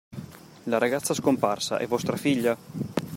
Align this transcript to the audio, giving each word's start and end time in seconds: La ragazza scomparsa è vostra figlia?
La 0.63 0.79
ragazza 0.79 1.13
scomparsa 1.13 1.77
è 1.77 1.85
vostra 1.85 2.17
figlia? 2.17 2.57